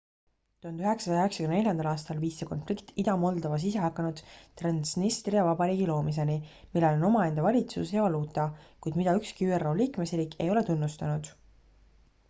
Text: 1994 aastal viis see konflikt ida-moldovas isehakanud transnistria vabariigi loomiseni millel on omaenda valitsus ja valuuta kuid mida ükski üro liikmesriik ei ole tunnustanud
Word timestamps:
1994 0.67 1.89
aastal 1.89 2.21
viis 2.23 2.39
see 2.41 2.47
konflikt 2.51 2.87
ida-moldovas 3.03 3.65
isehakanud 3.71 4.21
transnistria 4.63 5.43
vabariigi 5.49 5.87
loomiseni 5.91 6.39
millel 6.47 6.97
on 6.99 7.07
omaenda 7.11 7.45
valitsus 7.49 7.93
ja 7.97 8.07
valuuta 8.09 8.47
kuid 8.87 8.99
mida 9.03 9.17
ükski 9.21 9.51
üro 9.59 9.77
liikmesriik 9.83 10.37
ei 10.47 10.51
ole 10.57 10.65
tunnustanud 10.73 11.31